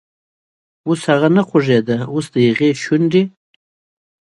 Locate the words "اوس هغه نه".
0.87-1.41